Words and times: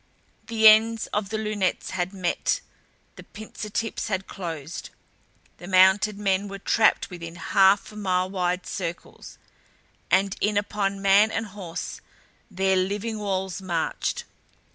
The 0.47 0.67
ends 0.67 1.05
of 1.13 1.29
the 1.29 1.37
lunettes 1.37 1.91
had 1.91 2.11
met, 2.11 2.61
the 3.17 3.23
pincer 3.23 3.69
tips 3.69 4.07
had 4.07 4.25
closed. 4.25 4.89
The 5.57 5.67
mounted 5.67 6.17
men 6.17 6.47
were 6.47 6.57
trapped 6.57 7.11
within 7.11 7.35
half 7.35 7.91
mile 7.91 8.27
wide 8.27 8.65
circles. 8.65 9.37
And 10.09 10.35
in 10.41 10.57
upon 10.57 11.03
man 11.03 11.29
and 11.29 11.45
horse 11.45 12.01
their 12.49 12.75
living 12.77 13.19
walls 13.19 13.61
marched. 13.61 14.23